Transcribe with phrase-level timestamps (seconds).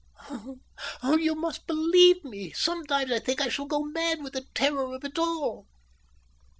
[1.03, 2.49] Oh, you must believe me!
[2.53, 5.67] Sometimes I think I shall go mad with the terror of it all."